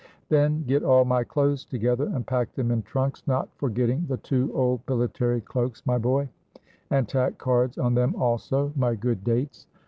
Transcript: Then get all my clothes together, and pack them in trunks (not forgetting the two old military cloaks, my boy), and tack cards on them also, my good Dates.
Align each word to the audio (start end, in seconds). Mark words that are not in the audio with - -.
Then 0.29 0.63
get 0.63 0.81
all 0.81 1.05
my 1.05 1.23
clothes 1.23 1.63
together, 1.63 2.05
and 2.07 2.25
pack 2.25 2.55
them 2.55 2.71
in 2.71 2.81
trunks 2.81 3.21
(not 3.27 3.49
forgetting 3.57 4.07
the 4.07 4.17
two 4.17 4.51
old 4.55 4.81
military 4.87 5.41
cloaks, 5.41 5.85
my 5.85 5.99
boy), 5.99 6.27
and 6.89 7.07
tack 7.07 7.37
cards 7.37 7.77
on 7.77 7.93
them 7.93 8.15
also, 8.15 8.73
my 8.75 8.95
good 8.95 9.23
Dates. 9.23 9.67